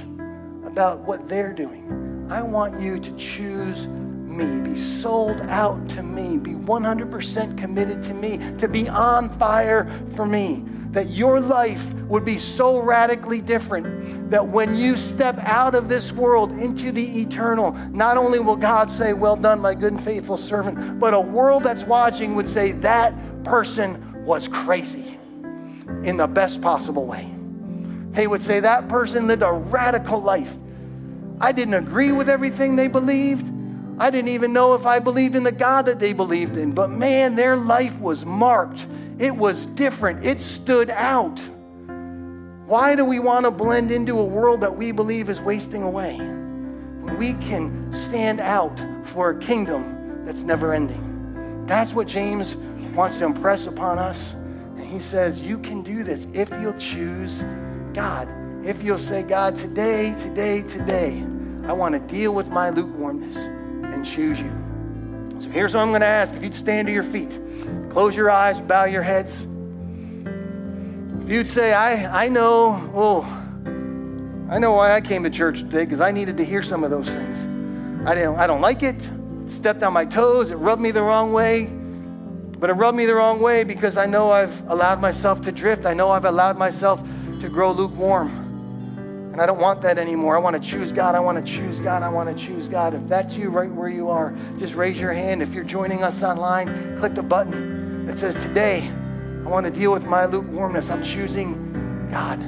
[0.65, 2.28] about what they're doing.
[2.32, 8.15] I want you to choose me, be sold out to me, be 100% committed to
[8.15, 10.65] me, to be on fire for me.
[10.89, 16.12] That your life would be so radically different that when you step out of this
[16.12, 20.36] world into the eternal, not only will God say, Well done, my good and faithful
[20.36, 25.17] servant, but a world that's watching would say, That person was crazy
[26.04, 27.30] in the best possible way.
[28.12, 30.56] They would say that person lived a radical life.
[31.39, 33.51] I didn't agree with everything they believed.
[33.99, 36.73] I didn't even know if I believed in the God that they believed in.
[36.73, 38.88] But man, their life was marked.
[39.19, 40.25] It was different.
[40.25, 41.39] It stood out.
[42.65, 46.15] Why do we want to blend into a world that we believe is wasting away?
[47.17, 51.65] We can stand out for a kingdom that's never ending.
[51.67, 52.56] That's what James
[52.95, 54.34] wants to impress upon us.
[54.34, 57.43] And he says, You can do this if you'll choose
[57.93, 58.27] God.
[58.65, 61.25] If you'll say, God, today, today, today,
[61.65, 64.51] I want to deal with my lukewarmness and choose you.
[65.39, 66.33] So here's what I'm going to ask.
[66.35, 67.39] If you'd stand to your feet,
[67.89, 69.48] close your eyes, bow your heads.
[71.23, 73.23] If you'd say, I, I know, oh,
[74.50, 76.92] I know why I came to church today because I needed to hear some of
[76.92, 77.46] those things.
[78.08, 78.96] I, didn't, I don't like it.
[78.96, 79.52] it.
[79.52, 80.52] Stepped on my toes.
[80.52, 81.81] It rubbed me the wrong way.
[82.62, 85.88] But it rubbed me the wrong way because I know I've allowed myself to drift.
[85.88, 87.02] I know I've allowed myself
[87.40, 88.30] to grow lukewarm.
[89.34, 90.36] And I don't want that anymore.
[90.36, 91.16] I want to choose God.
[91.16, 92.04] I want to choose God.
[92.04, 92.94] I want to choose God.
[92.94, 95.42] If that's you right where you are, just raise your hand.
[95.42, 98.88] If you're joining us online, click the button that says, Today,
[99.44, 100.92] I want to deal with my lukewarmness.
[100.92, 102.40] I'm choosing God.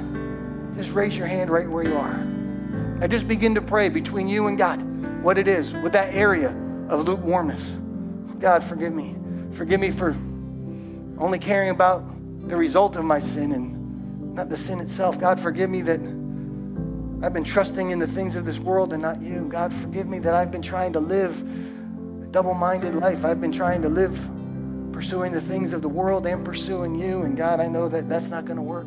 [0.76, 2.12] Just raise your hand right where you are.
[2.12, 4.80] And just begin to pray between you and God
[5.24, 6.50] what it is with that area
[6.88, 7.74] of lukewarmness.
[8.38, 9.16] God, forgive me.
[9.54, 10.10] Forgive me for
[11.18, 12.04] only caring about
[12.48, 15.18] the result of my sin and not the sin itself.
[15.18, 16.00] God, forgive me that
[17.24, 19.46] I've been trusting in the things of this world and not you.
[19.48, 23.24] God, forgive me that I've been trying to live a double minded life.
[23.24, 24.28] I've been trying to live
[24.92, 27.22] pursuing the things of the world and pursuing you.
[27.22, 28.86] And God, I know that that's not going to work.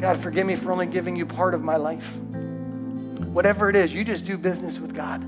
[0.00, 2.16] God, forgive me for only giving you part of my life.
[2.16, 5.24] Whatever it is, you just do business with God.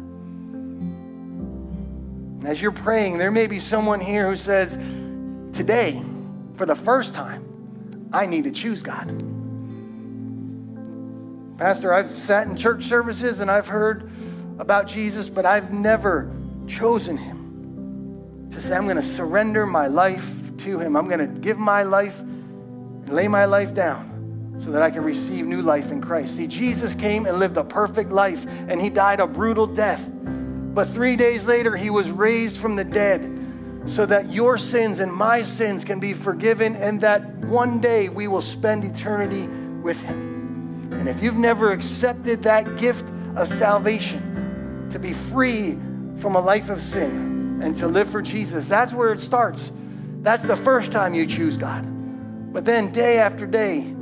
[2.43, 4.73] And as you're praying, there may be someone here who says,
[5.57, 6.03] Today,
[6.57, 9.07] for the first time, I need to choose God.
[11.57, 14.11] Pastor, I've sat in church services and I've heard
[14.59, 16.33] about Jesus, but I've never
[16.67, 20.97] chosen him to say, I'm going to surrender my life to him.
[20.97, 25.05] I'm going to give my life and lay my life down so that I can
[25.05, 26.39] receive new life in Christ.
[26.39, 30.05] See, Jesus came and lived a perfect life, and he died a brutal death.
[30.75, 33.29] But three days later, he was raised from the dead
[33.87, 38.29] so that your sins and my sins can be forgiven, and that one day we
[38.29, 39.49] will spend eternity
[39.83, 40.91] with him.
[40.93, 43.05] And if you've never accepted that gift
[43.35, 45.73] of salvation, to be free
[46.19, 49.73] from a life of sin and to live for Jesus, that's where it starts.
[50.21, 51.85] That's the first time you choose God.
[52.53, 53.95] But then day after day,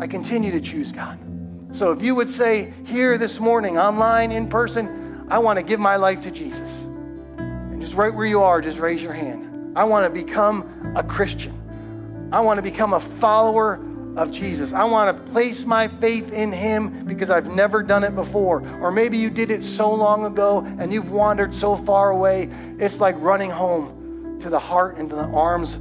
[0.00, 1.18] I continue to choose God.
[1.72, 5.80] So if you would say here this morning, online, in person, I want to give
[5.80, 6.80] my life to Jesus.
[7.38, 9.76] And just right where you are, just raise your hand.
[9.76, 12.28] I want to become a Christian.
[12.32, 13.80] I want to become a follower
[14.16, 14.72] of Jesus.
[14.72, 18.62] I want to place my faith in Him because I've never done it before.
[18.80, 23.00] Or maybe you did it so long ago and you've wandered so far away, it's
[23.00, 25.74] like running home to the heart and to the arms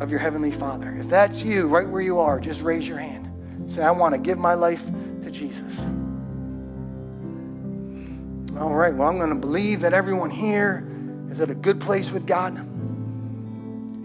[0.00, 0.94] of your Heavenly Father.
[0.98, 3.72] If that's you, right where you are, just raise your hand.
[3.72, 4.84] Say, I want to give my life
[5.24, 5.80] to Jesus.
[8.58, 10.86] All right, well, I'm going to believe that everyone here
[11.28, 12.56] is at a good place with God.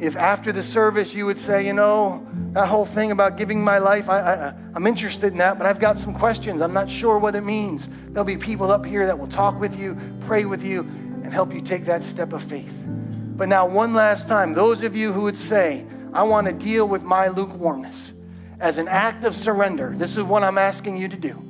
[0.02, 3.78] If after the service you would say, you know, that whole thing about giving my
[3.78, 6.64] life, I, I, I'm interested in that, but I've got some questions.
[6.64, 7.89] I'm not sure what it means.
[8.08, 11.54] There'll be people up here that will talk with you, pray with you, and help
[11.54, 12.74] you take that step of faith.
[12.88, 16.88] But now, one last time, those of you who would say, I want to deal
[16.88, 18.14] with my lukewarmness
[18.60, 21.49] as an act of surrender, this is what I'm asking you to do.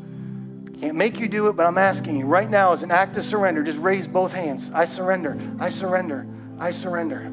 [0.80, 3.24] Can't make you do it, but I'm asking you right now as an act of
[3.26, 4.72] surrender, just raise both hands.
[4.74, 5.38] I surrender.
[5.60, 6.26] I surrender.
[6.58, 7.32] I surrender.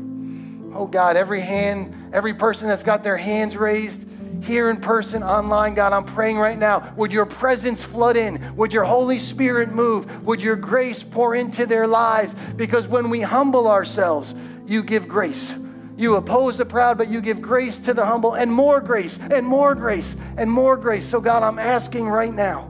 [0.75, 4.05] Oh God, every hand, every person that's got their hands raised
[4.43, 6.93] here in person, online, God, I'm praying right now.
[6.97, 8.57] Would your presence flood in?
[8.57, 10.25] Would your Holy Spirit move?
[10.25, 12.35] Would your grace pour into their lives?
[12.57, 14.35] Because when we humble ourselves,
[14.67, 15.55] you give grace.
[15.97, 19.47] You oppose the proud, but you give grace to the humble, and more grace, and
[19.47, 21.07] more grace, and more grace.
[21.07, 22.69] So, God, I'm asking right now,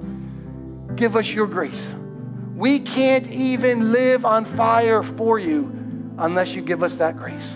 [0.96, 1.90] give us your grace.
[2.56, 5.72] We can't even live on fire for you
[6.18, 7.54] unless you give us that grace.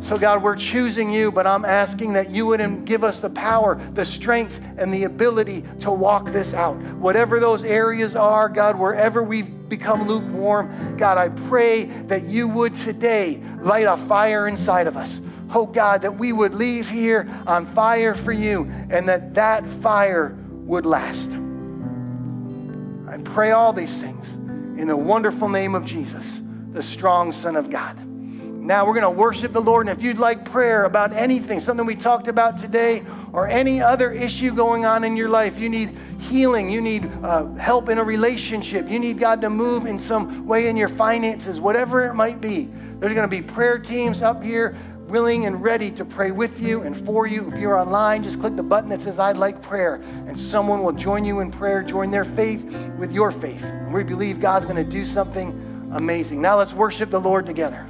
[0.00, 3.76] So, God, we're choosing you, but I'm asking that you would give us the power,
[3.94, 6.76] the strength, and the ability to walk this out.
[6.76, 12.76] Whatever those areas are, God, wherever we've become lukewarm, God, I pray that you would
[12.76, 15.20] today light a fire inside of us.
[15.54, 20.36] Oh, God, that we would leave here on fire for you and that that fire
[20.66, 21.30] would last.
[23.34, 24.32] Pray all these things
[24.80, 27.98] in the wonderful name of Jesus, the strong Son of God.
[28.06, 29.88] Now we're going to worship the Lord.
[29.88, 34.12] And if you'd like prayer about anything, something we talked about today, or any other
[34.12, 38.04] issue going on in your life, you need healing, you need uh, help in a
[38.04, 42.40] relationship, you need God to move in some way in your finances, whatever it might
[42.40, 42.70] be,
[43.00, 44.76] there's going to be prayer teams up here
[45.14, 47.48] willing and ready to pray with you and for you.
[47.48, 50.90] If you're online, just click the button that says I'd like prayer, and someone will
[50.90, 52.64] join you in prayer, join their faith
[52.98, 53.64] with your faith.
[53.92, 55.52] We believe God's going to do something
[55.92, 56.42] amazing.
[56.42, 57.86] Now let's worship the Lord together.